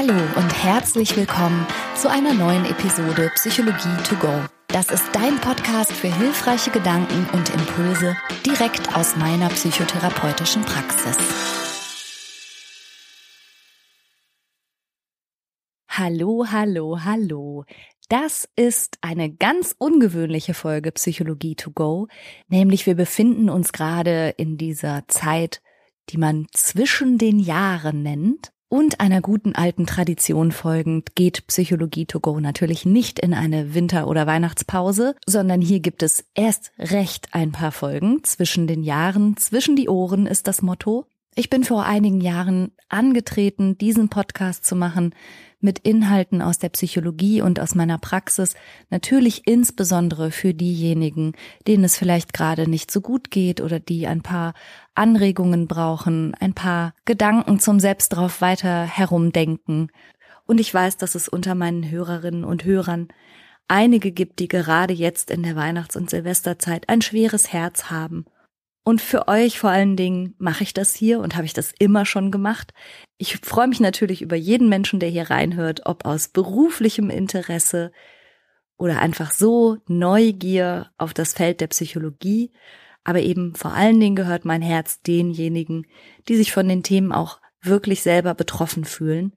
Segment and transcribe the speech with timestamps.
[0.00, 1.66] Hallo und herzlich willkommen
[1.96, 4.44] zu einer neuen Episode Psychologie to go.
[4.68, 8.16] Das ist dein Podcast für hilfreiche Gedanken und Impulse
[8.46, 11.16] direkt aus meiner psychotherapeutischen Praxis.
[15.88, 17.64] Hallo, hallo, hallo.
[18.08, 22.06] Das ist eine ganz ungewöhnliche Folge Psychologie to go,
[22.46, 25.60] nämlich wir befinden uns gerade in dieser Zeit,
[26.10, 28.52] die man zwischen den Jahren nennt.
[28.70, 34.06] Und einer guten alten Tradition folgend geht Psychologie to go natürlich nicht in eine Winter-
[34.06, 39.74] oder Weihnachtspause, sondern hier gibt es erst recht ein paar Folgen zwischen den Jahren, zwischen
[39.74, 41.06] die Ohren ist das Motto.
[41.34, 45.14] Ich bin vor einigen Jahren angetreten, diesen Podcast zu machen
[45.60, 48.54] mit Inhalten aus der Psychologie und aus meiner Praxis,
[48.90, 51.32] natürlich insbesondere für diejenigen,
[51.66, 54.54] denen es vielleicht gerade nicht so gut geht oder die ein paar
[54.94, 59.90] Anregungen brauchen, ein paar Gedanken zum Selbst drauf weiter herumdenken.
[60.46, 63.08] Und ich weiß, dass es unter meinen Hörerinnen und Hörern
[63.66, 68.24] einige gibt, die gerade jetzt in der Weihnachts- und Silvesterzeit ein schweres Herz haben
[68.88, 72.06] und für euch vor allen Dingen mache ich das hier und habe ich das immer
[72.06, 72.72] schon gemacht.
[73.18, 77.92] Ich freue mich natürlich über jeden Menschen, der hier reinhört, ob aus beruflichem Interesse
[78.78, 82.50] oder einfach so Neugier auf das Feld der Psychologie.
[83.04, 85.86] Aber eben vor allen Dingen gehört mein Herz denjenigen,
[86.26, 89.36] die sich von den Themen auch wirklich selber betroffen fühlen.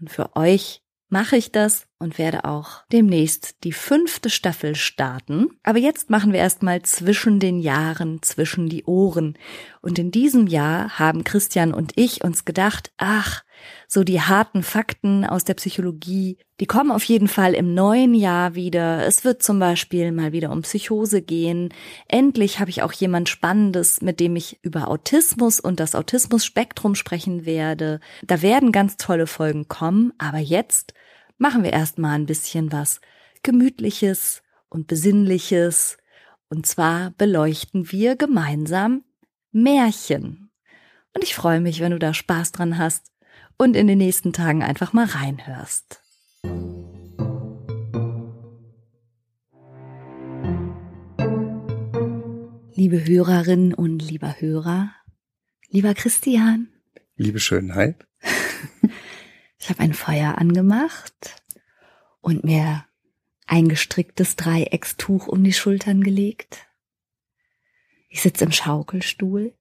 [0.00, 5.48] Und für euch mache ich das und werde auch demnächst die fünfte Staffel starten.
[5.62, 9.38] Aber jetzt machen wir erstmal zwischen den Jahren, zwischen die Ohren.
[9.80, 13.42] Und in diesem Jahr haben Christian und ich uns gedacht, ach,
[13.88, 18.54] so die harten Fakten aus der Psychologie, die kommen auf jeden Fall im neuen Jahr
[18.54, 19.06] wieder.
[19.06, 21.72] Es wird zum Beispiel mal wieder um Psychose gehen.
[22.08, 27.44] Endlich habe ich auch jemand Spannendes, mit dem ich über Autismus und das Autismus-Spektrum sprechen
[27.44, 28.00] werde.
[28.26, 30.94] Da werden ganz tolle Folgen kommen, aber jetzt
[31.38, 33.00] machen wir erstmal ein bisschen was
[33.42, 35.98] Gemütliches und Besinnliches.
[36.48, 39.04] Und zwar beleuchten wir gemeinsam
[39.52, 40.50] Märchen.
[41.14, 43.10] Und ich freue mich, wenn du da Spaß dran hast
[43.58, 46.02] und in den nächsten Tagen einfach mal reinhörst.
[52.74, 54.90] Liebe Hörerinnen und lieber Hörer,
[55.68, 56.68] lieber Christian.
[57.16, 58.06] Liebe Schönheit.
[59.58, 61.42] Ich habe ein Feuer angemacht
[62.20, 62.84] und mir
[63.46, 66.68] ein gestricktes Dreieckstuch um die Schultern gelegt.
[68.08, 69.54] Ich sitze im Schaukelstuhl.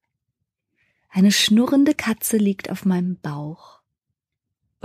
[1.09, 3.75] Eine schnurrende Katze liegt auf meinem Bauch.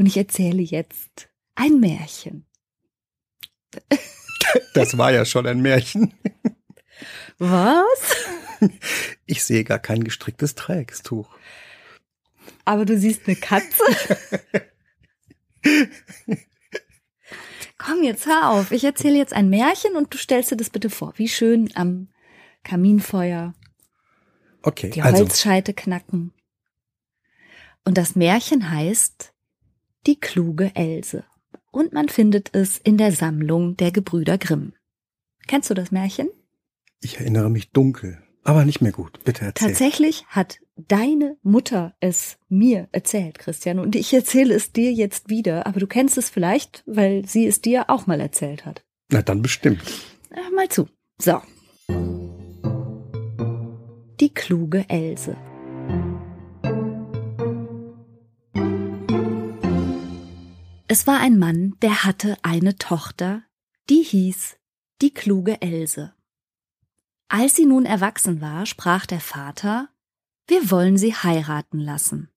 [0.01, 2.47] Und ich erzähle jetzt ein Märchen.
[4.73, 6.15] Das war ja schon ein Märchen.
[7.37, 8.17] Was?
[9.27, 11.29] Ich sehe gar kein gestricktes Dreieckstuch.
[12.65, 13.85] Aber du siehst eine Katze?
[17.79, 18.73] Komm, jetzt hör auf.
[18.73, 21.13] Ich erzähle jetzt ein Märchen und du stellst dir das bitte vor.
[21.17, 22.09] Wie schön am
[22.65, 23.53] Kaminfeuer.
[24.63, 26.33] Okay, Die also Holzscheite knacken.
[27.85, 29.30] Und das Märchen heißt
[30.07, 31.25] Die kluge Else.
[31.71, 34.73] Und man findet es in der Sammlung der Gebrüder Grimm.
[35.47, 36.29] Kennst du das Märchen?
[37.03, 39.25] ich erinnere mich dunkel, aber nicht mehr gut.
[39.25, 39.69] Bitte erzähl.
[39.69, 45.67] Tatsächlich hat deine Mutter es mir erzählt, Christian, und ich erzähle es dir jetzt wieder,
[45.67, 48.85] aber du kennst es vielleicht, weil sie es dir auch mal erzählt hat.
[49.11, 49.83] Na dann bestimmt.
[50.31, 50.89] Hör mal zu.
[51.19, 51.41] So.
[54.21, 55.37] Die kluge Else.
[60.93, 63.45] Es war ein Mann, der hatte eine Tochter,
[63.89, 64.57] die hieß
[65.01, 66.13] die kluge Else.
[67.29, 69.89] Als sie nun erwachsen war, sprach der Vater,
[70.49, 72.29] wir wollen sie heiraten lassen.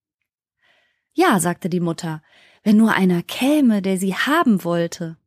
[1.14, 2.22] Ja, sagte die Mutter,
[2.62, 5.18] wenn nur einer käme, der sie haben wollte.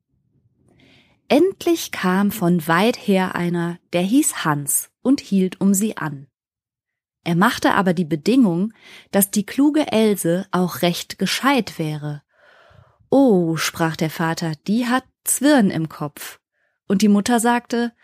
[1.27, 6.29] Endlich kam von weit her einer, der hieß Hans und hielt um sie an.
[7.25, 8.73] Er machte aber die Bedingung,
[9.11, 12.23] dass die kluge Else auch recht gescheit wäre.
[13.19, 16.39] Oh, sprach der Vater, die hat Zwirn im Kopf.
[16.87, 17.95] Und die Mutter sagte,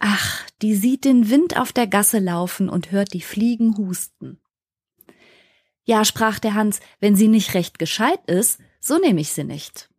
[0.00, 4.40] ach, die sieht den Wind auf der Gasse laufen und hört die Fliegen husten.
[5.84, 9.90] Ja, sprach der Hans, wenn sie nicht recht gescheit ist, so nehme ich sie nicht.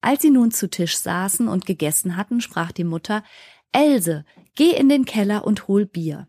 [0.00, 3.24] Als sie nun zu Tisch saßen und gegessen hatten, sprach die Mutter,
[3.72, 6.28] Else, geh in den Keller und hol Bier.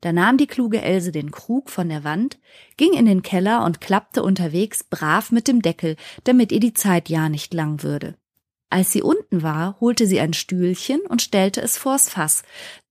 [0.00, 2.38] Da nahm die kluge Else den Krug von der Wand,
[2.76, 7.08] ging in den Keller und klappte unterwegs brav mit dem Deckel, damit ihr die Zeit
[7.08, 8.16] ja nicht lang würde.
[8.70, 12.44] Als sie unten war, holte sie ein Stühlchen und stellte es vors Fass,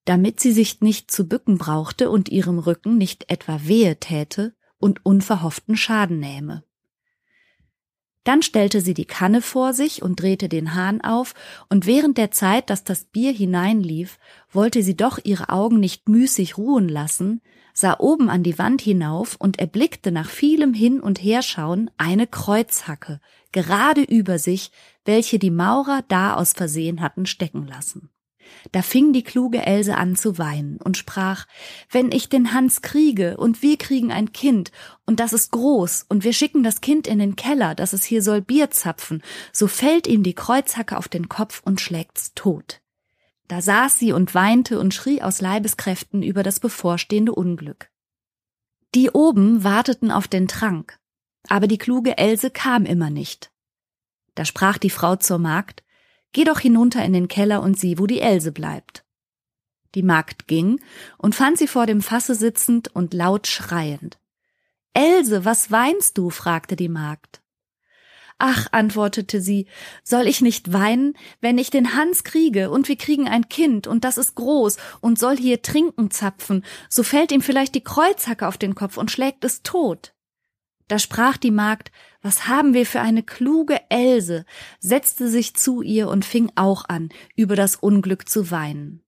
[0.05, 5.05] damit sie sich nicht zu bücken brauchte und ihrem Rücken nicht etwa wehe täte und
[5.05, 6.63] unverhofften Schaden nähme.
[8.29, 11.33] Dann stellte sie die Kanne vor sich und drehte den Hahn auf,
[11.67, 14.19] und während der Zeit, dass das Bier hineinlief,
[14.51, 17.41] wollte sie doch ihre Augen nicht müßig ruhen lassen,
[17.73, 23.19] sah oben an die Wand hinauf und erblickte nach vielem Hin- und Herschauen eine Kreuzhacke,
[23.51, 24.69] gerade über sich,
[25.05, 28.11] welche die Maurer da aus Versehen hatten stecken lassen.
[28.71, 31.45] Da fing die kluge Else an zu weinen und sprach,
[31.89, 34.71] wenn ich den Hans kriege und wir kriegen ein Kind
[35.05, 38.21] und das ist groß und wir schicken das Kind in den Keller, dass es hier
[38.21, 39.23] soll Bier zapfen,
[39.53, 42.81] so fällt ihm die Kreuzhacke auf den Kopf und schlägt's tot.
[43.47, 47.89] Da saß sie und weinte und schrie aus Leibeskräften über das bevorstehende Unglück.
[48.95, 50.99] Die oben warteten auf den Trank,
[51.47, 53.51] aber die kluge Else kam immer nicht.
[54.35, 55.83] Da sprach die Frau zur Magd,
[56.31, 59.03] Geh doch hinunter in den Keller und sieh, wo die Else bleibt.
[59.95, 60.79] Die Magd ging
[61.17, 64.19] und fand sie vor dem Fasse sitzend und laut schreiend.
[64.93, 66.29] Else, was weinst du?
[66.29, 67.41] fragte die Magd.
[68.41, 69.67] Ach, antwortete sie,
[70.01, 74.05] soll ich nicht weinen, wenn ich den Hans kriege und wir kriegen ein Kind und
[74.05, 78.57] das ist groß und soll hier trinken zapfen, so fällt ihm vielleicht die Kreuzhacke auf
[78.57, 80.13] den Kopf und schlägt es tot.
[80.87, 84.45] Da sprach die Magd, was haben wir für eine kluge Else,
[84.79, 89.03] setzte sich zu ihr und fing auch an, über das Unglück zu weinen.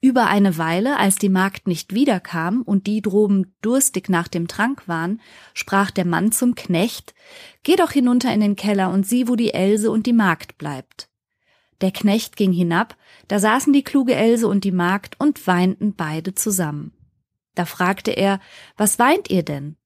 [0.00, 4.86] Über eine Weile, als die Magd nicht wiederkam und die droben durstig nach dem Trank
[4.86, 5.20] waren,
[5.54, 7.14] sprach der Mann zum Knecht,
[7.64, 11.10] Geh doch hinunter in den Keller und sieh, wo die Else und die Magd bleibt.
[11.80, 12.96] Der Knecht ging hinab,
[13.26, 16.92] da saßen die kluge Else und die Magd und weinten beide zusammen.
[17.56, 18.38] Da fragte er,
[18.76, 19.77] was weint ihr denn?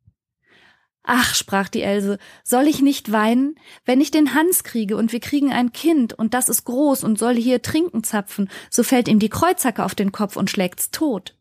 [1.04, 5.19] Ach, sprach die Else, soll ich nicht weinen, wenn ich den Hans kriege und wir
[5.19, 9.19] kriegen ein Kind und das ist groß und soll hier trinken zapfen, so fällt ihm
[9.19, 11.37] die Kreuzhacke auf den Kopf und schlägt's tot.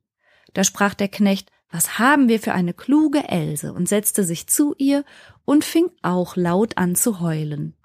[0.53, 4.73] Da sprach der Knecht, was haben wir für eine kluge Else und setzte sich zu
[4.77, 5.05] ihr
[5.45, 7.75] und fing auch laut an zu heulen.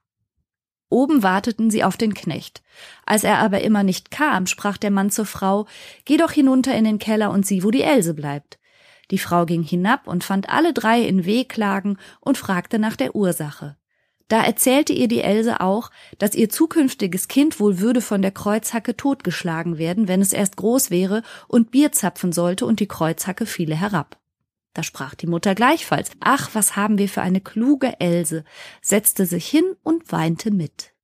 [0.88, 2.62] Oben warteten sie auf den Knecht.
[3.04, 5.66] Als er aber immer nicht kam, sprach der Mann zur Frau,
[6.04, 8.58] Geh doch hinunter in den Keller und sieh, wo die Else bleibt.
[9.10, 13.76] Die Frau ging hinab und fand alle drei in Wehklagen und fragte nach der Ursache.
[14.28, 18.96] Da erzählte ihr die Else auch, dass ihr zukünftiges Kind wohl würde von der Kreuzhacke
[18.96, 23.76] totgeschlagen werden, wenn es erst groß wäre und Bier zapfen sollte und die Kreuzhacke fiele
[23.76, 24.18] herab.
[24.74, 28.44] Da sprach die Mutter gleichfalls, ach, was haben wir für eine kluge Else,
[28.82, 30.95] setzte sich hin und weinte mit.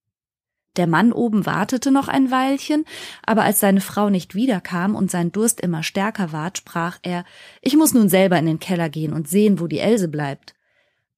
[0.76, 2.84] Der Mann oben wartete noch ein Weilchen,
[3.24, 7.24] aber als seine Frau nicht wiederkam und sein Durst immer stärker ward, sprach er,
[7.60, 10.54] ich muss nun selber in den Keller gehen und sehen, wo die Else bleibt.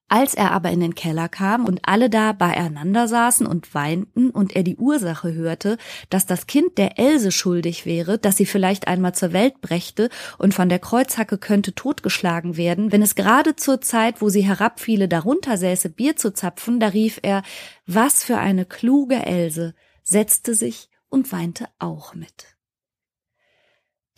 [0.08, 4.54] Als er aber in den Keller kam und alle da beieinander saßen und weinten und
[4.54, 5.78] er die Ursache hörte,
[6.10, 10.52] dass das Kind der Else schuldig wäre, dass sie vielleicht einmal zur Welt brächte und
[10.52, 15.56] von der Kreuzhacke könnte totgeschlagen werden, wenn es gerade zur Zeit, wo sie herabfiele, darunter
[15.56, 17.42] säße, Bier zu zapfen, da rief er,
[17.86, 22.54] was für eine kluge Else, setzte sich und weinte auch mit.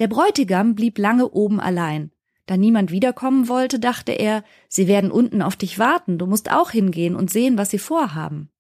[0.01, 2.11] Der Bräutigam blieb lange oben allein,
[2.47, 6.71] da niemand wiederkommen wollte, dachte er, sie werden unten auf dich warten, du musst auch
[6.71, 8.51] hingehen und sehen, was sie vorhaben.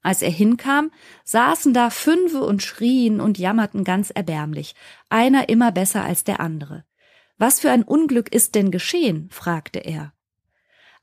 [0.00, 0.90] Als er hinkam,
[1.24, 4.74] saßen da Fünfe und schrien und jammerten ganz erbärmlich,
[5.08, 6.84] einer immer besser als der andere.
[7.36, 9.28] Was für ein Unglück ist denn geschehen?
[9.30, 10.13] fragte er.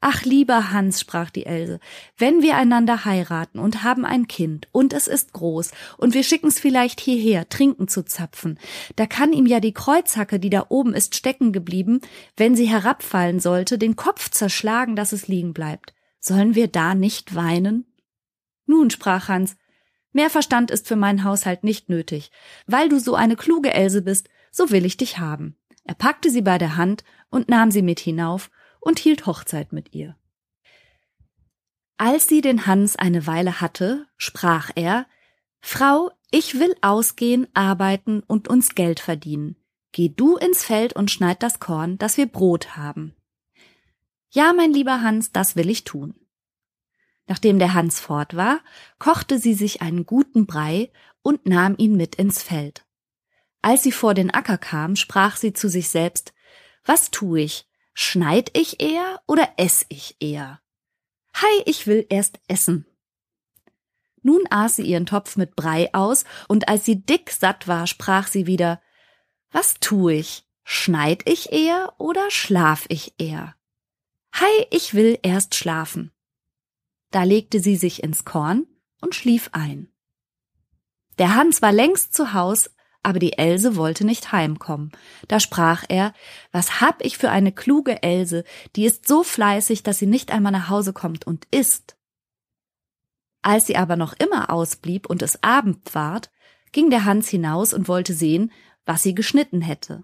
[0.03, 1.79] Ach, lieber Hans, sprach die Else,
[2.17, 6.59] wenn wir einander heiraten und haben ein Kind und es ist groß und wir schicken's
[6.59, 8.57] vielleicht hierher, trinken zu zapfen,
[8.95, 12.01] da kann ihm ja die Kreuzhacke, die da oben ist stecken geblieben,
[12.35, 15.93] wenn sie herabfallen sollte, den Kopf zerschlagen, dass es liegen bleibt.
[16.19, 17.85] Sollen wir da nicht weinen?
[18.65, 19.55] Nun, sprach Hans,
[20.13, 22.31] mehr Verstand ist für meinen Haushalt nicht nötig.
[22.65, 25.57] Weil du so eine kluge Else bist, so will ich dich haben.
[25.83, 28.49] Er packte sie bei der Hand und nahm sie mit hinauf
[28.81, 30.17] und hielt Hochzeit mit ihr.
[31.97, 35.05] Als sie den Hans eine Weile hatte, sprach er
[35.61, 39.55] Frau, ich will ausgehen, arbeiten und uns Geld verdienen.
[39.91, 43.15] Geh du ins Feld und schneid das Korn, dass wir Brot haben.
[44.31, 46.15] Ja, mein lieber Hans, das will ich tun.
[47.27, 48.61] Nachdem der Hans fort war,
[48.97, 52.85] kochte sie sich einen guten Brei und nahm ihn mit ins Feld.
[53.61, 56.33] Als sie vor den Acker kam, sprach sie zu sich selbst
[56.83, 57.67] Was tu ich?
[57.93, 60.61] Schneid ich eher oder ess ich eher?
[61.35, 62.85] Hei, ich will erst essen.
[64.21, 68.27] Nun aß sie ihren Topf mit Brei aus, und als sie dick satt war, sprach
[68.27, 68.81] sie wieder
[69.51, 70.47] Was tu ich?
[70.63, 73.55] Schneid ich eher oder schlaf ich eher?
[74.33, 76.11] Hei, ich will erst schlafen.
[77.09, 78.67] Da legte sie sich ins Korn
[79.01, 79.91] und schlief ein.
[81.17, 82.69] Der Hans war längst zu Haus,
[83.03, 84.91] aber die Else wollte nicht heimkommen.
[85.27, 86.13] Da sprach er,
[86.51, 88.43] was hab ich für eine kluge Else,
[88.75, 91.95] die ist so fleißig, dass sie nicht einmal nach Hause kommt und isst.
[93.41, 96.29] Als sie aber noch immer ausblieb und es Abend ward,
[96.71, 98.51] ging der Hans hinaus und wollte sehen,
[98.85, 100.03] was sie geschnitten hätte.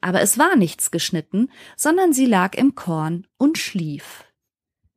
[0.00, 4.24] Aber es war nichts geschnitten, sondern sie lag im Korn und schlief.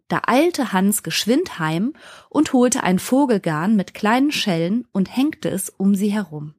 [0.10, 1.94] Da eilte Hans geschwind heim
[2.30, 6.56] und holte ein Vogelgarn mit kleinen Schellen und hängte es um sie herum.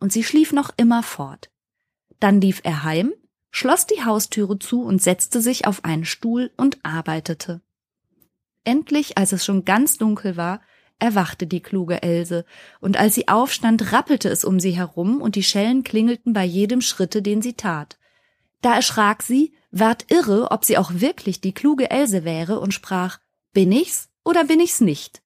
[0.00, 1.50] Und sie schlief noch immer fort.
[2.18, 3.12] Dann lief er heim,
[3.50, 7.60] schloss die Haustüre zu und setzte sich auf einen Stuhl und arbeitete.
[8.64, 10.60] Endlich, als es schon ganz dunkel war,
[10.98, 12.44] erwachte die kluge Else,
[12.80, 16.80] und als sie aufstand, rappelte es um sie herum, und die Schellen klingelten bei jedem
[16.80, 17.98] Schritte, den sie tat.
[18.60, 23.18] Da erschrak sie, ward irre, ob sie auch wirklich die kluge Else wäre, und sprach
[23.52, 25.22] Bin ich's oder bin ich's nicht?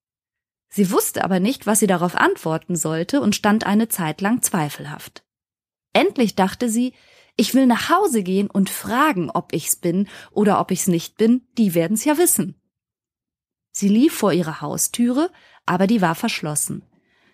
[0.75, 5.23] Sie wusste aber nicht, was sie darauf antworten sollte, und stand eine Zeit lang zweifelhaft.
[5.93, 6.95] Endlich dachte sie,
[7.37, 11.47] ich will nach Hause gehen und fragen, ob ich's bin oder ob ich's nicht bin,
[11.59, 12.61] die werden's ja wissen.
[13.71, 15.31] Sie lief vor ihre Haustüre,
[15.65, 16.83] aber die war verschlossen.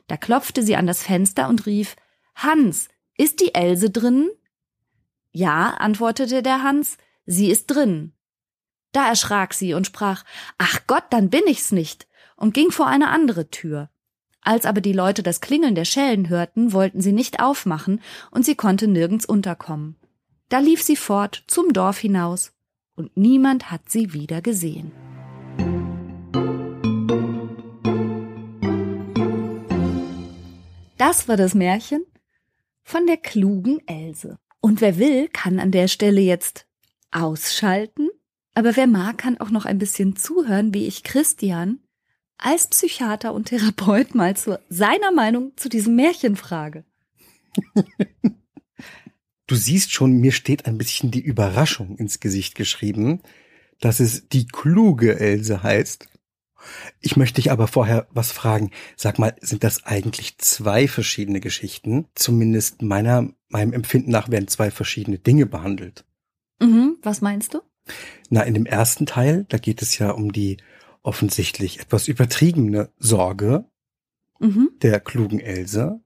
[0.07, 1.97] Da klopfte sie an das Fenster und rief
[2.35, 4.29] Hans, ist die Else drinnen?
[5.33, 8.13] Ja, antwortete der Hans, sie ist drin.
[8.93, 10.25] Da erschrak sie und sprach
[10.59, 12.07] Ach Gott, dann bin ich's nicht,
[12.41, 13.91] und ging vor eine andere Tür.
[14.41, 18.57] Als aber die Leute das Klingeln der Schellen hörten, wollten sie nicht aufmachen, und sie
[18.57, 19.97] konnte nirgends unterkommen.
[20.49, 22.53] Da lief sie fort zum Dorf hinaus,
[22.97, 24.91] und niemand hat sie wieder gesehen.
[30.97, 32.05] Das war das Märchen
[32.83, 34.39] von der klugen Else.
[34.61, 36.67] Und wer will, kann an der Stelle jetzt
[37.11, 38.09] ausschalten,
[38.55, 41.81] aber wer mag, kann auch noch ein bisschen zuhören, wie ich Christian
[42.43, 46.85] als Psychiater und Therapeut mal zu seiner Meinung zu diesem Märchen frage.
[49.47, 53.21] Du siehst schon, mir steht ein bisschen die Überraschung ins Gesicht geschrieben,
[53.81, 56.09] dass es die kluge Else heißt
[57.01, 58.71] ich möchte dich aber vorher was fragen.
[58.97, 62.07] Sag mal, sind das eigentlich zwei verschiedene Geschichten?
[62.15, 66.05] Zumindest meiner, meinem Empfinden nach werden zwei verschiedene Dinge behandelt.
[66.61, 67.61] Mhm, was meinst du?
[68.29, 70.59] Na, in dem ersten Teil, da geht es ja um die
[71.03, 73.65] offensichtlich etwas übertriebene Sorge
[74.39, 74.71] mhm.
[74.83, 76.01] der klugen Else.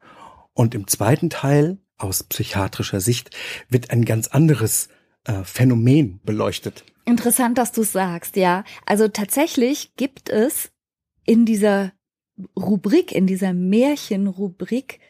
[0.53, 3.31] Und im zweiten Teil, aus psychiatrischer Sicht,
[3.69, 4.89] wird ein ganz anderes
[5.25, 6.85] äh, Phänomen beleuchtet.
[7.05, 8.65] Interessant, dass du sagst, ja.
[8.87, 10.71] Also tatsächlich gibt es
[11.25, 11.93] in dieser
[12.57, 15.01] Rubrik, in dieser Märchenrubrik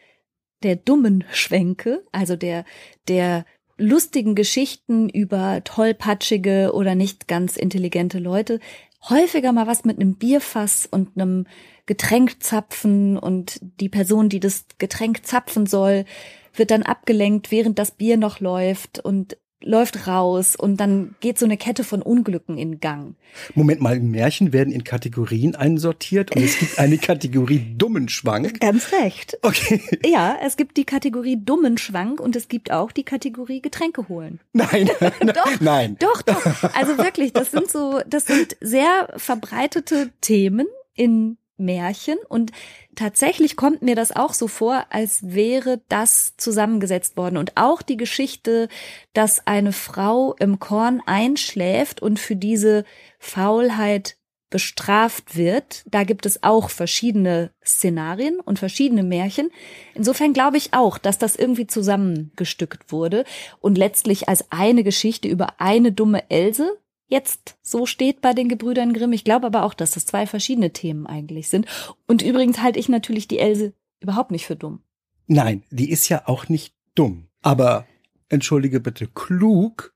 [0.63, 2.65] der dummen Schwänke, also der,
[3.07, 3.45] der
[3.77, 8.59] lustigen Geschichten über tollpatschige oder nicht ganz intelligente Leute,
[9.09, 11.45] häufiger mal was mit einem Bierfass und einem
[11.85, 16.05] Getränk zapfen und die Person, die das Getränk zapfen soll,
[16.53, 18.99] wird dann abgelenkt, während das Bier noch läuft.
[18.99, 23.15] Und läuft raus und dann geht so eine Kette von Unglücken in Gang.
[23.55, 28.59] Moment mal, Märchen werden in Kategorien einsortiert und es gibt eine Kategorie dummen Schwank.
[28.59, 29.37] Ganz recht.
[29.41, 29.81] Okay.
[30.05, 34.39] Ja, es gibt die Kategorie dummen Schwank und es gibt auch die Kategorie Getränke holen.
[34.53, 35.97] Nein, doch, nein.
[35.99, 36.45] Doch, doch.
[36.73, 42.51] Also wirklich, das sind so, das sind sehr verbreitete Themen in Märchen und
[42.95, 47.97] tatsächlich kommt mir das auch so vor, als wäre das zusammengesetzt worden und auch die
[47.97, 48.67] Geschichte,
[49.13, 52.83] dass eine Frau im Korn einschläft und für diese
[53.19, 54.17] Faulheit
[54.49, 55.83] bestraft wird.
[55.85, 59.49] Da gibt es auch verschiedene Szenarien und verschiedene Märchen.
[59.95, 63.25] Insofern glaube ich auch, dass das irgendwie zusammengestückt wurde
[63.59, 68.93] und letztlich als eine Geschichte über eine dumme Else jetzt so steht bei den Gebrüdern
[68.93, 69.13] Grimm.
[69.13, 71.67] Ich glaube aber auch, dass das zwei verschiedene Themen eigentlich sind.
[72.07, 74.81] Und übrigens halte ich natürlich die Else überhaupt nicht für dumm.
[75.27, 77.27] Nein, die ist ja auch nicht dumm.
[77.41, 77.85] Aber,
[78.29, 79.93] entschuldige bitte, klug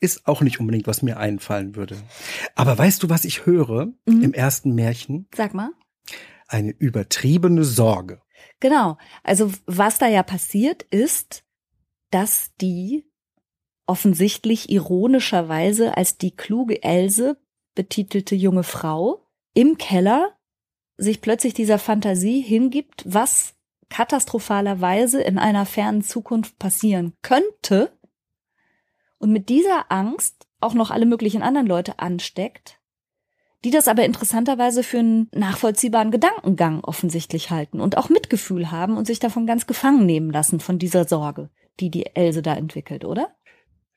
[0.00, 1.96] ist auch nicht unbedingt, was mir einfallen würde.
[2.54, 4.22] Aber weißt du, was ich höre mhm.
[4.22, 5.26] im ersten Märchen?
[5.34, 5.70] Sag mal.
[6.46, 8.22] Eine übertriebene Sorge.
[8.60, 8.96] Genau.
[9.22, 11.44] Also was da ja passiert ist,
[12.10, 13.07] dass die
[13.88, 17.38] offensichtlich ironischerweise als die kluge Else
[17.74, 20.36] betitelte junge Frau im Keller
[20.96, 23.54] sich plötzlich dieser Fantasie hingibt, was
[23.88, 27.92] katastrophalerweise in einer fernen Zukunft passieren könnte
[29.18, 32.80] und mit dieser Angst auch noch alle möglichen anderen Leute ansteckt,
[33.64, 39.06] die das aber interessanterweise für einen nachvollziehbaren Gedankengang offensichtlich halten und auch Mitgefühl haben und
[39.06, 41.48] sich davon ganz gefangen nehmen lassen von dieser Sorge,
[41.80, 43.34] die die Else da entwickelt, oder?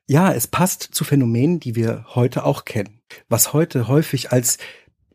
[0.08, 3.00] Ja, es passt zu Phänomenen, die wir heute auch kennen.
[3.28, 4.58] Was heute häufig als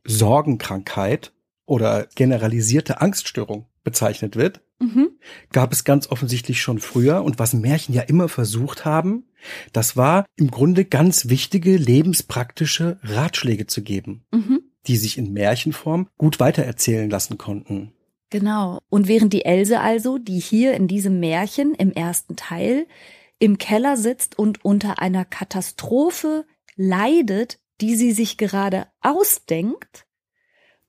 [0.03, 1.33] Sorgenkrankheit
[1.65, 5.09] oder generalisierte Angststörung bezeichnet wird, mhm.
[5.51, 7.23] gab es ganz offensichtlich schon früher.
[7.23, 9.25] Und was Märchen ja immer versucht haben,
[9.73, 14.25] das war im Grunde ganz wichtige lebenspraktische Ratschläge zu geben.
[14.31, 14.61] Mhm.
[14.87, 17.91] die sich in Märchenform gut weitererzählen lassen konnten.
[18.29, 18.79] Genau.
[18.89, 22.87] Und während die Else also, die hier in diesem Märchen im ersten Teil
[23.39, 30.05] im Keller sitzt und unter einer Katastrophe leidet, die sie sich gerade ausdenkt,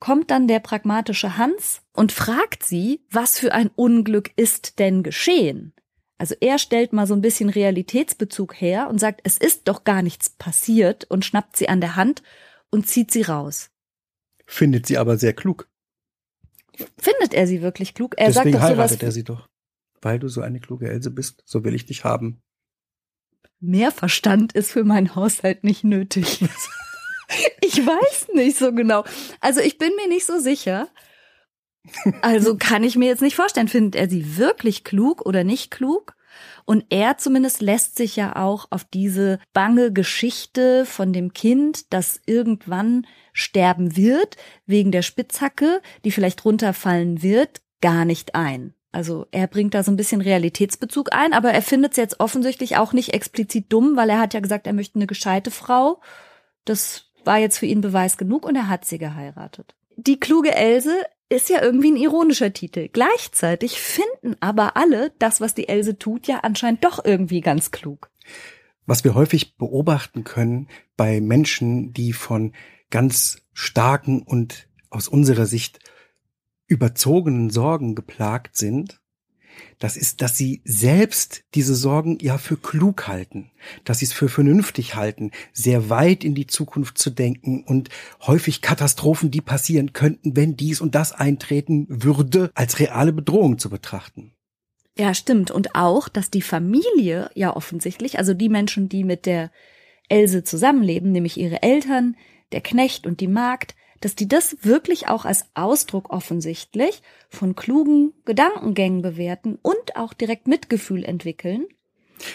[0.01, 5.75] kommt dann der pragmatische Hans und fragt sie, was für ein Unglück ist denn geschehen?
[6.19, 10.03] Also er stellt mal so ein bisschen Realitätsbezug her und sagt, es ist doch gar
[10.03, 12.23] nichts passiert und schnappt sie an der Hand
[12.71, 13.71] und zieht sie raus.
[14.45, 15.69] Findet sie aber sehr klug.
[16.97, 18.15] Findet er sie wirklich klug?
[18.17, 19.03] Er Deswegen sagt doch heiratet sowas.
[19.03, 19.48] er sie doch.
[20.03, 22.43] Weil du so eine kluge Else bist, so will ich dich haben.
[23.61, 26.43] Mehr Verstand ist für meinen Haushalt nicht nötig.
[27.61, 29.05] ich weiß nicht so genau.
[29.41, 30.89] Also ich bin mir nicht so sicher.
[32.23, 36.15] Also kann ich mir jetzt nicht vorstellen, findet er sie wirklich klug oder nicht klug?
[36.65, 42.21] Und er zumindest lässt sich ja auch auf diese bange Geschichte von dem Kind, das
[42.27, 44.37] irgendwann sterben wird,
[44.67, 48.75] wegen der Spitzhacke, die vielleicht runterfallen wird, gar nicht ein.
[48.91, 52.77] Also er bringt da so ein bisschen Realitätsbezug ein, aber er findet es jetzt offensichtlich
[52.77, 56.01] auch nicht explizit dumm, weil er hat ja gesagt, er möchte eine gescheite Frau.
[56.65, 59.75] Das war jetzt für ihn Beweis genug und er hat sie geheiratet.
[59.97, 60.95] Die kluge Else
[61.29, 62.89] ist ja irgendwie ein ironischer Titel.
[62.89, 68.11] Gleichzeitig finden aber alle das, was die Else tut, ja anscheinend doch irgendwie ganz klug.
[68.87, 72.55] Was wir häufig beobachten können bei Menschen, die von
[72.91, 75.81] ganz starken und aus unserer Sicht
[76.69, 79.01] überzogenen Sorgen geplagt sind,
[79.79, 83.51] das ist, dass sie selbst diese Sorgen ja für klug halten,
[83.85, 87.89] dass sie es für vernünftig halten, sehr weit in die Zukunft zu denken und
[88.27, 93.71] häufig Katastrophen, die passieren könnten, wenn dies und das eintreten würde, als reale Bedrohung zu
[93.71, 94.33] betrachten.
[94.97, 95.51] Ja, stimmt.
[95.53, 99.53] Und auch, dass die Familie ja offensichtlich, also die Menschen, die mit der
[100.09, 102.17] Else zusammenleben, nämlich ihre Eltern,
[102.51, 108.13] der Knecht und die Magd, dass die das wirklich auch als Ausdruck offensichtlich von klugen
[108.25, 111.67] Gedankengängen bewerten und auch direkt Mitgefühl entwickeln.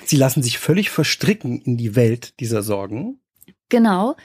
[0.06, 3.20] Sie lassen sich völlig verstricken in die Welt dieser Sorgen.
[3.70, 4.16] Genau.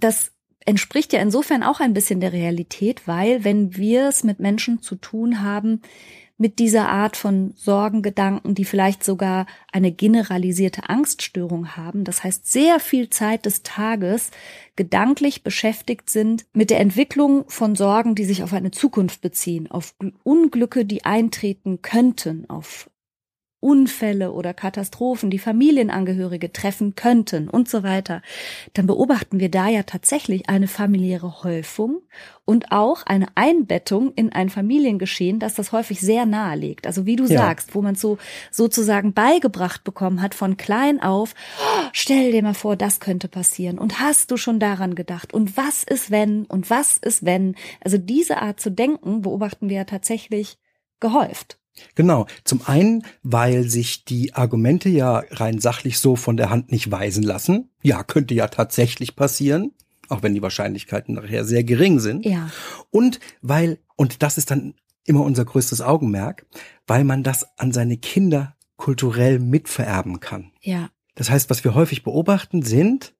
[0.00, 0.32] Das
[0.64, 4.96] entspricht ja insofern auch ein bisschen der Realität, weil wenn wir es mit Menschen zu
[4.96, 5.80] tun haben,
[6.38, 12.80] mit dieser Art von Sorgengedanken, die vielleicht sogar eine generalisierte Angststörung haben, das heißt sehr
[12.80, 14.30] viel Zeit des Tages
[14.76, 19.94] gedanklich beschäftigt sind mit der Entwicklung von Sorgen, die sich auf eine Zukunft beziehen, auf
[20.22, 22.88] Unglücke, die eintreten könnten, auf
[23.60, 28.22] Unfälle oder Katastrophen, die Familienangehörige treffen könnten und so weiter,
[28.74, 32.02] dann beobachten wir da ja tatsächlich eine familiäre Häufung
[32.44, 36.86] und auch eine Einbettung in ein Familiengeschehen, das das häufig sehr nahe liegt.
[36.86, 37.38] Also wie du Ja.
[37.38, 38.16] sagst, wo man so
[38.52, 43.78] sozusagen beigebracht bekommen hat von klein auf, "Oh, stell dir mal vor, das könnte passieren
[43.78, 47.56] und hast du schon daran gedacht und was ist wenn und was ist wenn?
[47.82, 50.58] Also diese Art zu denken beobachten wir ja tatsächlich
[51.00, 51.58] gehäuft.
[51.94, 52.26] Genau.
[52.44, 57.22] Zum einen, weil sich die Argumente ja rein sachlich so von der Hand nicht weisen
[57.22, 57.70] lassen.
[57.82, 59.72] Ja, könnte ja tatsächlich passieren,
[60.08, 62.24] auch wenn die Wahrscheinlichkeiten nachher sehr gering sind.
[62.24, 62.50] Ja.
[62.90, 66.46] Und weil, und das ist dann immer unser größtes Augenmerk,
[66.86, 70.52] weil man das an seine Kinder kulturell mitvererben kann.
[70.62, 73.14] Ja, Das heißt, was wir häufig beobachten, sind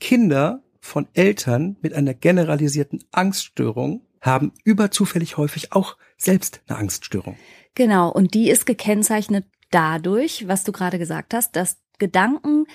[0.00, 7.36] Kinder von Eltern mit einer generalisierten Angststörung haben überzufällig häufig auch selbst eine Angststörung.
[7.76, 8.10] Genau.
[8.10, 12.66] Und die ist gekennzeichnet dadurch, was du gerade gesagt hast, dass Gedanken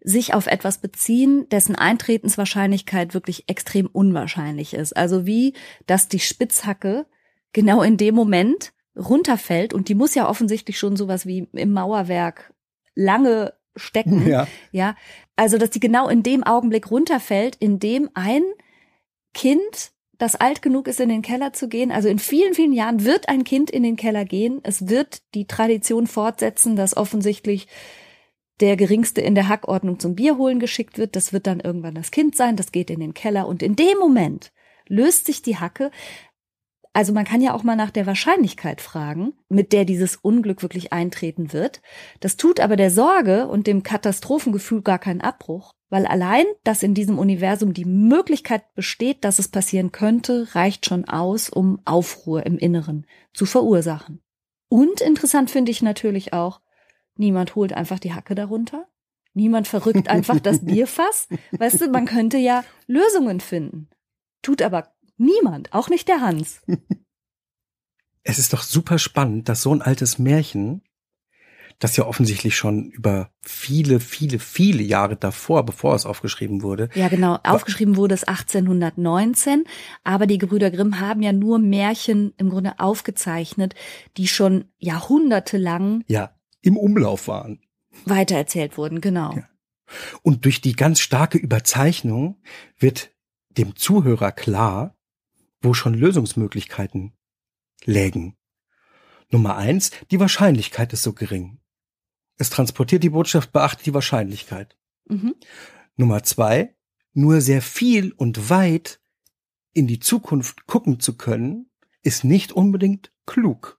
[0.00, 4.96] sich auf etwas beziehen, dessen Eintretenswahrscheinlichkeit wirklich extrem unwahrscheinlich ist.
[4.96, 5.54] Also wie,
[5.86, 7.06] dass die Spitzhacke
[7.52, 12.52] genau in dem Moment runterfällt und die muss ja offensichtlich schon sowas wie im Mauerwerk
[12.94, 14.26] lange stecken.
[14.26, 14.46] Ja.
[14.72, 14.96] Ja,
[15.36, 18.42] also dass die genau in dem Augenblick runterfällt, in dem ein
[19.34, 23.04] Kind, das alt genug ist, in den Keller zu gehen, also in vielen, vielen Jahren
[23.04, 24.60] wird ein Kind in den Keller gehen.
[24.64, 27.68] Es wird die Tradition fortsetzen, dass offensichtlich
[28.60, 31.14] der Geringste in der Hackordnung zum Bier holen geschickt wird.
[31.14, 33.98] Das wird dann irgendwann das Kind sein, das geht in den Keller und in dem
[33.98, 34.52] Moment
[34.88, 35.92] löst sich die Hacke.
[36.98, 40.92] Also man kann ja auch mal nach der Wahrscheinlichkeit fragen, mit der dieses Unglück wirklich
[40.92, 41.80] eintreten wird.
[42.18, 46.94] Das tut aber der Sorge und dem Katastrophengefühl gar keinen Abbruch, weil allein, dass in
[46.94, 52.58] diesem Universum die Möglichkeit besteht, dass es passieren könnte, reicht schon aus, um Aufruhr im
[52.58, 54.20] Inneren zu verursachen.
[54.68, 56.60] Und interessant finde ich natürlich auch,
[57.14, 58.88] niemand holt einfach die Hacke darunter.
[59.34, 61.28] Niemand verrückt einfach das Bierfass.
[61.52, 63.88] Weißt du, man könnte ja Lösungen finden.
[64.42, 66.62] Tut aber niemand, auch nicht der Hans.
[68.24, 70.82] Es ist doch super spannend, dass so ein altes Märchen
[71.78, 76.88] das ja offensichtlich schon über viele, viele, viele Jahre davor, bevor es aufgeschrieben wurde.
[76.94, 77.38] Ja, genau.
[77.44, 79.64] Aufgeschrieben wurde es 1819,
[80.02, 83.74] aber die Gebrüder Grimm haben ja nur Märchen im Grunde aufgezeichnet,
[84.16, 87.60] die schon jahrhundertelang ja, im Umlauf waren.
[88.04, 89.34] Weitererzählt wurden, genau.
[89.34, 89.48] Ja.
[90.22, 92.42] Und durch die ganz starke Überzeichnung
[92.78, 93.12] wird
[93.50, 94.97] dem Zuhörer klar,
[95.60, 97.12] wo schon Lösungsmöglichkeiten
[97.84, 98.36] lägen.
[99.30, 101.60] Nummer eins, die Wahrscheinlichkeit ist so gering.
[102.36, 104.76] Es transportiert die Botschaft, beachtet die Wahrscheinlichkeit.
[105.06, 105.34] Mhm.
[105.96, 106.74] Nummer zwei,
[107.12, 109.00] nur sehr viel und weit
[109.72, 111.70] in die Zukunft gucken zu können,
[112.02, 113.78] ist nicht unbedingt klug.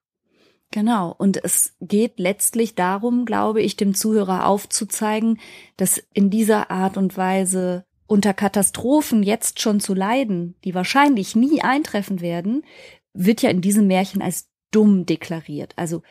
[0.72, 1.16] Genau.
[1.18, 5.40] Und es geht letztlich darum, glaube ich, dem Zuhörer aufzuzeigen,
[5.78, 11.62] dass in dieser Art und Weise unter Katastrophen jetzt schon zu leiden, die wahrscheinlich nie
[11.62, 12.66] eintreffen werden,
[13.14, 15.74] wird ja in diesem Märchen als dumm deklariert.
[15.76, 16.02] Also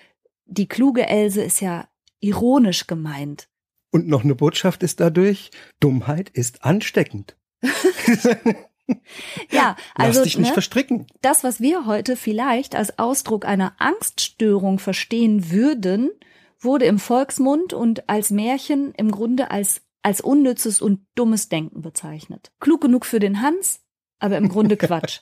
[0.46, 1.88] die kluge Else ist ja
[2.20, 3.48] ironisch gemeint.
[3.90, 7.36] Und noch eine Botschaft ist dadurch, Dummheit ist ansteckend.
[9.50, 11.06] ja, also Lass dich nicht ne, verstricken.
[11.20, 16.10] Das, was wir heute vielleicht als Ausdruck einer Angststörung verstehen würden,
[16.60, 22.50] wurde im Volksmund und als Märchen im Grunde als als unnützes und dummes Denken bezeichnet.
[22.60, 23.80] Klug genug für den Hans,
[24.18, 25.20] aber im Grunde Quatsch.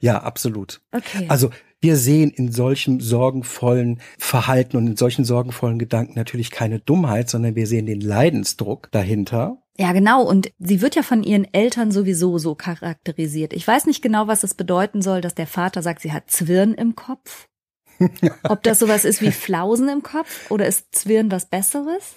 [0.00, 0.80] ja, absolut.
[0.92, 1.26] Okay.
[1.28, 7.28] Also wir sehen in solchem sorgenvollen Verhalten und in solchen sorgenvollen Gedanken natürlich keine Dummheit,
[7.28, 9.58] sondern wir sehen den Leidensdruck dahinter.
[9.76, 10.22] Ja, genau.
[10.22, 13.52] Und sie wird ja von ihren Eltern sowieso so charakterisiert.
[13.52, 16.74] Ich weiß nicht genau, was es bedeuten soll, dass der Vater sagt, sie hat Zwirn
[16.74, 17.48] im Kopf.
[18.44, 22.14] Ob das sowas ist wie Flausen im Kopf oder ist Zwirn was Besseres?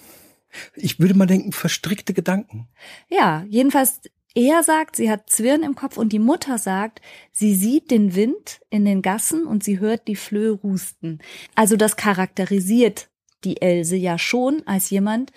[0.74, 2.68] Ich würde mal denken, verstrickte Gedanken.
[3.08, 4.00] Ja, jedenfalls
[4.36, 7.00] er sagt, sie hat Zwirn im Kopf und die Mutter sagt,
[7.32, 11.20] sie sieht den Wind in den Gassen und sie hört die Flöhe rusten.
[11.54, 13.08] Also das charakterisiert
[13.44, 15.32] die Else ja schon als jemand,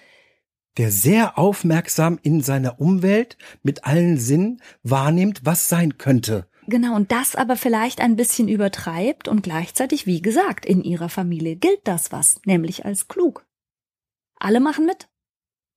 [0.77, 6.47] der sehr aufmerksam in seiner Umwelt mit allen Sinnen wahrnimmt, was sein könnte.
[6.67, 11.55] Genau, und das aber vielleicht ein bisschen übertreibt und gleichzeitig, wie gesagt, in ihrer Familie
[11.55, 13.45] gilt das was, nämlich als klug.
[14.39, 15.07] Alle machen mit.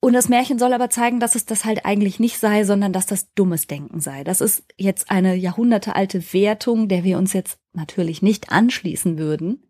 [0.00, 3.06] Und das Märchen soll aber zeigen, dass es das halt eigentlich nicht sei, sondern dass
[3.06, 4.24] das dummes Denken sei.
[4.24, 9.62] Das ist jetzt eine jahrhundertealte Wertung, der wir uns jetzt natürlich nicht anschließen würden.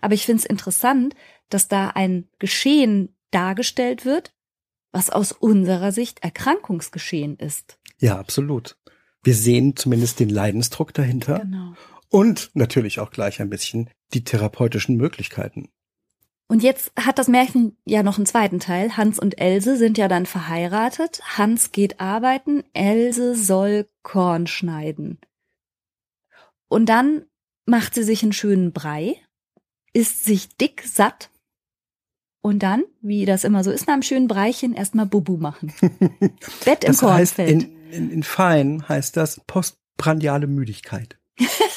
[0.00, 1.14] Aber ich finde es interessant,
[1.48, 4.34] dass da ein Geschehen dargestellt wird,
[4.90, 7.78] was aus unserer Sicht Erkrankungsgeschehen ist.
[8.00, 8.76] Ja, absolut.
[9.22, 11.40] Wir sehen zumindest den Leidensdruck dahinter.
[11.40, 11.74] Genau.
[12.08, 15.68] Und natürlich auch gleich ein bisschen die therapeutischen Möglichkeiten.
[16.50, 18.96] Und jetzt hat das Märchen ja noch einen zweiten Teil.
[18.96, 21.20] Hans und Else sind ja dann verheiratet.
[21.38, 25.20] Hans geht arbeiten, Else soll Korn schneiden.
[26.66, 27.24] Und dann
[27.66, 29.14] macht sie sich einen schönen Brei,
[29.92, 31.30] isst sich dick satt
[32.42, 35.72] und dann, wie das immer so ist, nach einem schönen Breichen erstmal Bubu machen.
[36.64, 37.48] Bett im das Kornfeld.
[37.48, 41.16] Heißt in, in, in Fein heißt das postprandiale Müdigkeit.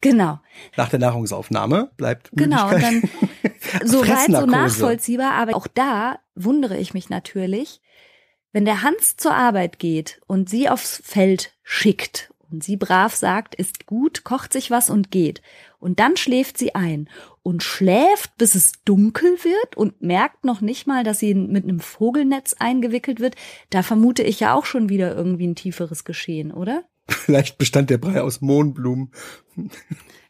[0.00, 0.40] Genau.
[0.76, 3.02] Nach der Nahrungsaufnahme bleibt Genau, und dann
[3.84, 7.80] so weit so nachvollziehbar, aber auch da wundere ich mich natürlich,
[8.52, 13.54] wenn der Hans zur Arbeit geht und sie aufs Feld schickt und sie brav sagt,
[13.54, 15.42] ist gut, kocht sich was und geht.
[15.78, 17.08] Und dann schläft sie ein
[17.42, 21.80] und schläft, bis es dunkel wird und merkt noch nicht mal, dass sie mit einem
[21.80, 23.34] Vogelnetz eingewickelt wird.
[23.70, 26.84] Da vermute ich ja auch schon wieder irgendwie ein tieferes Geschehen, oder?
[27.08, 29.12] Vielleicht bestand der Brei aus Mohnblumen.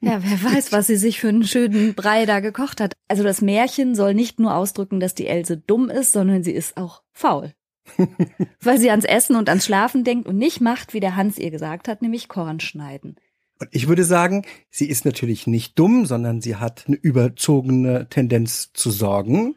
[0.00, 2.92] Ja, wer weiß, was sie sich für einen schönen Brei da gekocht hat.
[3.08, 6.76] Also das Märchen soll nicht nur ausdrücken, dass die Else dumm ist, sondern sie ist
[6.76, 7.54] auch faul.
[8.60, 11.50] Weil sie ans Essen und ans Schlafen denkt und nicht macht, wie der Hans ihr
[11.50, 13.16] gesagt hat, nämlich Korn schneiden.
[13.58, 18.72] Und ich würde sagen, sie ist natürlich nicht dumm, sondern sie hat eine überzogene Tendenz
[18.74, 19.56] zu sorgen.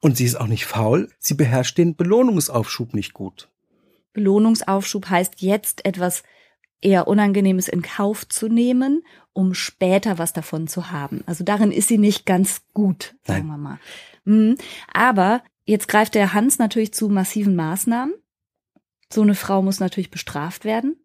[0.00, 1.10] Und sie ist auch nicht faul.
[1.18, 3.50] Sie beherrscht den Belohnungsaufschub nicht gut.
[4.12, 6.22] Belohnungsaufschub heißt jetzt etwas
[6.80, 11.22] eher Unangenehmes in Kauf zu nehmen, um später was davon zu haben.
[11.26, 13.56] Also darin ist sie nicht ganz gut, sagen Nein.
[13.56, 13.78] wir mal.
[14.24, 14.56] Mhm.
[14.92, 18.14] Aber jetzt greift der Hans natürlich zu massiven Maßnahmen.
[19.12, 20.96] So eine Frau muss natürlich bestraft werden.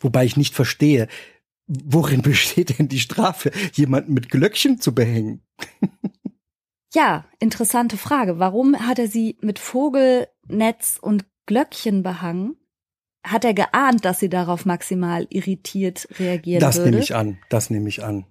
[0.00, 1.08] Wobei ich nicht verstehe,
[1.66, 5.42] worin besteht denn die Strafe, jemanden mit Glöckchen zu behängen?
[6.92, 8.38] Ja, interessante Frage.
[8.38, 12.56] Warum hat er sie mit Vogelnetz und Glöckchen behangen?
[13.26, 16.90] Hat er geahnt, dass sie darauf maximal irritiert reagieren Das würde?
[16.90, 18.24] nehme ich an, das nehme ich an.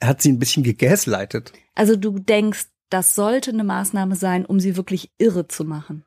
[0.00, 1.54] Er hat sie ein bisschen gegaslightet.
[1.74, 6.04] Also du denkst, das sollte eine Maßnahme sein, um sie wirklich irre zu machen.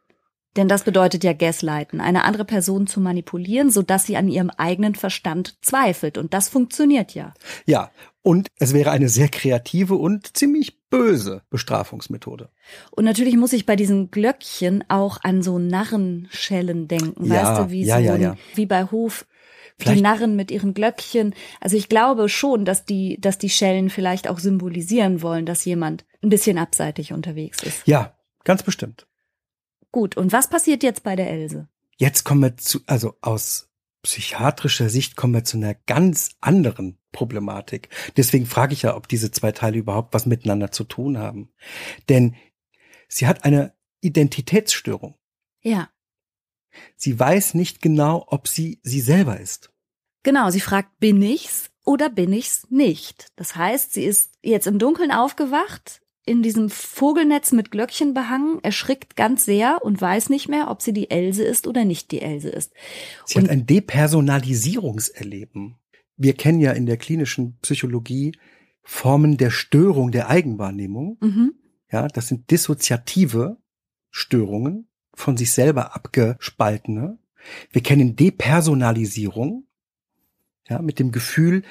[0.56, 4.94] Denn das bedeutet ja Gaslighten, eine andere Person zu manipulieren, sodass sie an ihrem eigenen
[4.94, 6.20] Verstand zweifelt.
[6.20, 7.34] Und das funktioniert ja.
[7.66, 7.90] Ja,
[8.24, 12.50] Und es wäre eine sehr kreative und ziemlich böse Bestrafungsmethode.
[12.92, 17.72] Und natürlich muss ich bei diesen Glöckchen auch an so Narrenschellen denken, Ja, weißt du,
[17.72, 19.26] wie ja, so ja, ein, wie bei Hof
[19.80, 21.34] die Vielleicht- Narren mit ihren Glöckchen.
[21.60, 26.06] Also ich glaube schon, dass die, dass die Schellen vielleicht auch symbolisieren wollen, dass jemand
[26.22, 27.88] ein bisschen abseitig unterwegs ist.
[27.88, 29.08] Ja, ganz bestimmt.
[29.92, 30.16] Gut.
[30.16, 31.68] Und was passiert jetzt bei der Else?
[31.98, 33.70] Jetzt kommen wir zu, also aus
[34.04, 37.90] psychiatrischer Sicht kommen wir zu einer ganz anderen Problematik.
[38.18, 41.52] Deswegen frage ich ja, ob diese zwei Teile überhaupt was miteinander zu tun haben.
[42.10, 42.36] Denn
[43.08, 45.16] sie hat eine Identitätsstörung.
[45.62, 45.90] Ja.
[46.96, 49.72] Sie weiß nicht genau, ob sie sie selber ist.
[50.24, 53.28] Genau, sie fragt, bin ich's oder bin ich's nicht?
[53.36, 59.16] Das heißt, sie ist jetzt im Dunkeln aufgewacht, in diesem Vogelnetz mit Glöckchen behangen, erschrickt
[59.16, 62.50] ganz sehr und weiß nicht mehr, ob sie die Else ist oder nicht die Else
[62.50, 62.74] ist.
[63.26, 65.76] Sie Und- hat ein Depersonalisierungserleben.
[66.18, 68.34] Wir kennen ja in der klinischen Psychologie
[68.84, 71.18] Formen der Störung der Eigenwahrnehmung.
[71.22, 71.54] Mhm.
[71.92, 73.58] Ja, das sind dissoziative
[74.10, 77.18] Störungen, von sich selber abgespaltene.
[77.72, 79.66] Wir kennen Depersonalisierung,
[80.70, 81.64] ja, mit dem Gefühl,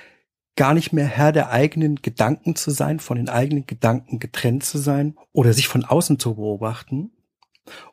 [0.56, 4.78] gar nicht mehr Herr der eigenen Gedanken zu sein, von den eigenen Gedanken getrennt zu
[4.78, 7.12] sein oder sich von außen zu beobachten.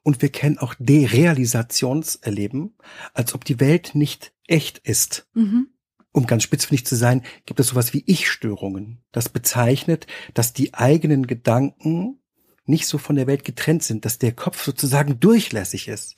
[0.03, 2.75] Und wir kennen auch Derealisationserleben,
[3.13, 5.27] als ob die Welt nicht echt ist.
[5.33, 5.67] Mhm.
[6.11, 9.03] Um ganz spitzfindig zu sein, gibt es sowas wie Ich-Störungen.
[9.11, 12.19] Das bezeichnet, dass die eigenen Gedanken
[12.65, 16.15] nicht so von der Welt getrennt sind, dass der Kopf sozusagen durchlässig ist.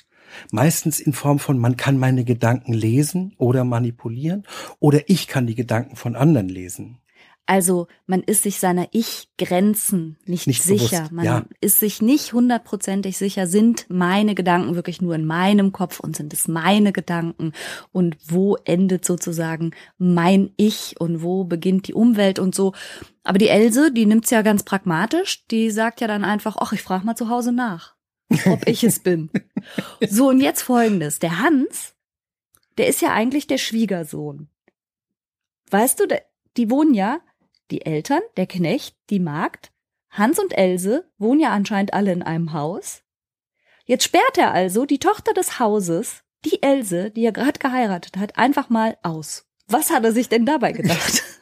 [0.51, 4.43] Meistens in Form von, man kann meine Gedanken lesen oder manipulieren
[4.79, 6.99] oder ich kann die Gedanken von anderen lesen.
[7.49, 10.97] Also man ist sich seiner Ich-Grenzen nicht, Nicht sicher.
[10.97, 11.45] bewusst, Man ja.
[11.61, 16.31] ist sich nicht hundertprozentig sicher, sind meine Gedanken wirklich nur in meinem Kopf und sind
[16.31, 17.53] es meine Gedanken
[17.91, 22.73] und wo endet sozusagen mein Ich und wo beginnt die Umwelt und so.
[23.23, 26.83] Aber die Else, die nimmt's ja ganz pragmatisch, die sagt ja dann einfach, ach, ich
[26.83, 27.95] frage mal zu Hause nach,
[28.45, 29.29] ob ich es bin.
[30.07, 31.19] So, und jetzt folgendes.
[31.19, 31.95] Der Hans,
[32.77, 34.47] der ist ja eigentlich der Schwiegersohn.
[35.69, 36.07] Weißt du,
[36.57, 37.19] die wohnen ja,
[37.71, 39.71] die Eltern, der Knecht, die Magd,
[40.09, 43.03] Hans und Else wohnen ja anscheinend alle in einem Haus.
[43.85, 48.37] Jetzt sperrt er also die Tochter des Hauses, die Else, die er gerade geheiratet hat,
[48.37, 49.45] einfach mal aus.
[49.67, 51.23] Was hat er sich denn dabei gedacht?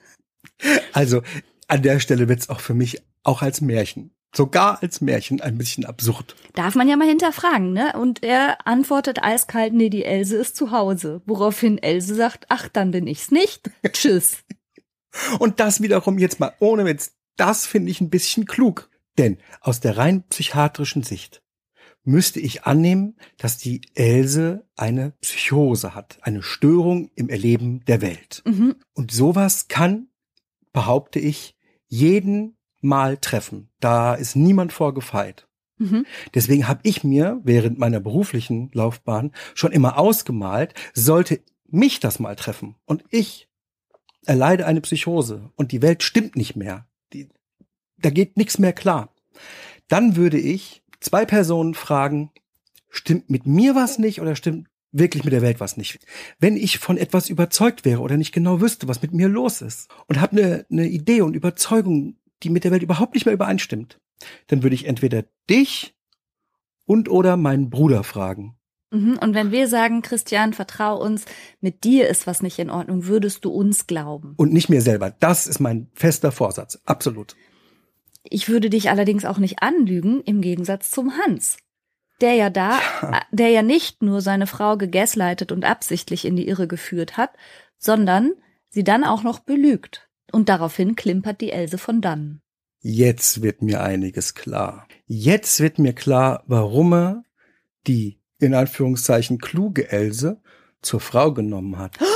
[0.91, 1.21] Also
[1.67, 5.85] an der Stelle wird's auch für mich auch als Märchen, sogar als Märchen ein bisschen
[5.85, 6.35] absurd.
[6.53, 7.93] Darf man ja mal hinterfragen, ne?
[7.97, 11.21] Und er antwortet eiskalt, nee, die Else ist zu Hause.
[11.25, 13.69] Woraufhin Else sagt, ach, dann bin ich's nicht.
[13.91, 14.37] Tschüss.
[15.39, 18.89] Und das wiederum jetzt mal ohne Witz, das finde ich ein bisschen klug.
[19.17, 21.41] Denn aus der rein psychiatrischen Sicht
[22.03, 28.43] müsste ich annehmen, dass die Else eine Psychose hat, eine Störung im Erleben der Welt.
[28.45, 28.75] Mhm.
[28.93, 30.07] Und sowas kann,
[30.71, 31.55] behaupte ich,
[31.87, 32.56] jeden
[32.87, 33.69] mal treffen.
[33.79, 35.47] Da ist niemand vorgefeit.
[35.77, 36.05] Mhm.
[36.33, 42.35] Deswegen habe ich mir während meiner beruflichen Laufbahn schon immer ausgemalt, sollte mich das mal
[42.35, 43.47] treffen und ich
[44.25, 47.29] erleide eine Psychose und die Welt stimmt nicht mehr, die,
[47.97, 49.13] da geht nichts mehr klar,
[49.87, 52.31] dann würde ich zwei Personen fragen,
[52.89, 55.99] stimmt mit mir was nicht oder stimmt wirklich mit der Welt was nicht?
[56.39, 59.89] Wenn ich von etwas überzeugt wäre oder nicht genau wüsste, was mit mir los ist
[60.07, 63.99] und habe eine, eine Idee und Überzeugung, die mit der Welt überhaupt nicht mehr übereinstimmt,
[64.47, 65.95] dann würde ich entweder dich
[66.85, 68.57] und oder meinen Bruder fragen.
[68.91, 69.19] Mhm.
[69.21, 71.25] Und wenn wir sagen, Christian, vertrau uns,
[71.59, 74.33] mit dir ist was nicht in Ordnung, würdest du uns glauben?
[74.37, 75.11] Und nicht mir selber.
[75.11, 76.79] Das ist mein fester Vorsatz.
[76.85, 77.35] Absolut.
[78.23, 81.57] Ich würde dich allerdings auch nicht anlügen, im Gegensatz zum Hans.
[82.21, 86.47] Der ja da, äh, der ja nicht nur seine Frau gegaslightet und absichtlich in die
[86.47, 87.31] Irre geführt hat,
[87.77, 88.31] sondern
[88.69, 90.06] sie dann auch noch belügt.
[90.31, 92.41] Und daraufhin klimpert die Else von dannen.
[92.81, 94.87] Jetzt wird mir einiges klar.
[95.05, 97.23] Jetzt wird mir klar, warum er
[97.87, 100.41] die, in Anführungszeichen, kluge Else
[100.81, 101.97] zur Frau genommen hat.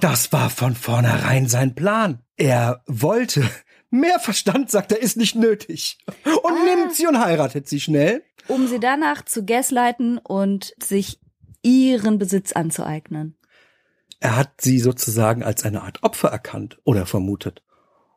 [0.00, 2.20] Das war von vornherein sein Plan.
[2.36, 3.48] Er wollte.
[3.90, 5.98] Mehr Verstand, sagt er, ist nicht nötig.
[6.24, 6.64] Und Ah.
[6.64, 8.22] nimmt sie und heiratet sie schnell.
[8.48, 11.18] Um sie danach zu gaslighten und sich
[11.62, 13.36] ihren Besitz anzueignen.
[14.20, 17.62] Er hat sie sozusagen als eine Art Opfer erkannt oder vermutet.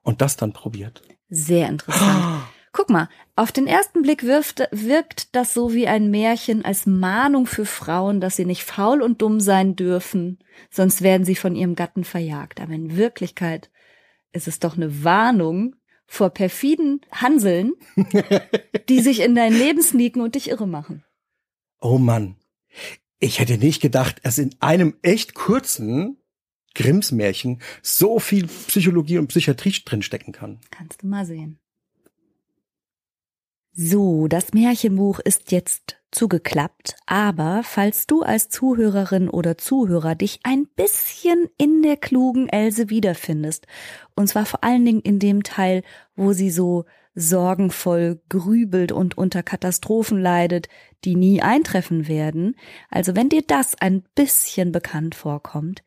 [0.01, 1.03] Und das dann probiert.
[1.29, 2.43] Sehr interessant.
[2.73, 7.45] Guck mal, auf den ersten Blick wirft, wirkt das so wie ein Märchen als Mahnung
[7.45, 11.75] für Frauen, dass sie nicht faul und dumm sein dürfen, sonst werden sie von ihrem
[11.75, 12.61] Gatten verjagt.
[12.61, 13.69] Aber in Wirklichkeit
[14.31, 15.75] ist es doch eine Warnung
[16.07, 17.73] vor perfiden Hanseln,
[18.89, 21.03] die sich in dein Leben sneaken und dich irre machen.
[21.81, 22.35] Oh Mann.
[23.23, 26.17] Ich hätte nicht gedacht, erst in einem echt kurzen
[26.73, 30.59] Grimms Märchen so viel Psychologie und Psychiatrie drinstecken kann.
[30.71, 31.59] Kannst du mal sehen.
[33.73, 40.65] So, das Märchenbuch ist jetzt zugeklappt, aber falls du als Zuhörerin oder Zuhörer dich ein
[40.75, 43.67] bisschen in der klugen Else wiederfindest,
[44.15, 45.83] und zwar vor allen Dingen in dem Teil,
[46.15, 50.69] wo sie so sorgenvoll grübelt und unter Katastrophen leidet,
[51.03, 52.55] die nie eintreffen werden,
[52.89, 55.83] also wenn dir das ein bisschen bekannt vorkommt,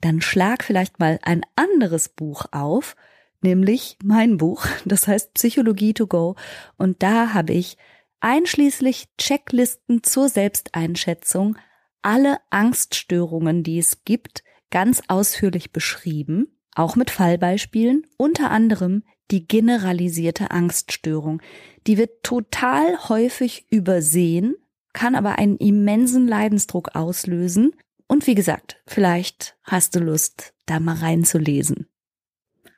[0.00, 2.96] dann schlag vielleicht mal ein anderes Buch auf,
[3.42, 6.36] nämlich mein Buch, das heißt Psychologie to go,
[6.78, 7.76] und da habe ich
[8.20, 11.56] einschließlich Checklisten zur Selbsteinschätzung
[12.02, 20.50] alle Angststörungen, die es gibt, ganz ausführlich beschrieben, auch mit Fallbeispielen, unter anderem die generalisierte
[20.50, 21.42] Angststörung.
[21.86, 24.54] Die wird total häufig übersehen,
[24.92, 27.74] kann aber einen immensen Leidensdruck auslösen.
[28.06, 31.88] Und wie gesagt, vielleicht hast du Lust, da mal reinzulesen.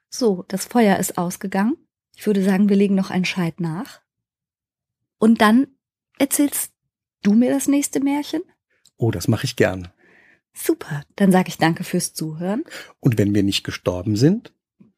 [0.09, 1.77] So, das Feuer ist ausgegangen.
[2.17, 4.01] Ich würde sagen, wir legen noch einen Scheit nach.
[5.19, 5.67] Und dann
[6.19, 6.73] erzählst
[7.23, 8.43] du mir das nächste Märchen?
[8.97, 9.88] Oh, das mache ich gern.
[10.53, 12.62] Super, dann sage ich danke fürs Zuhören.
[13.01, 14.53] Und wenn wir nicht gestorben sind?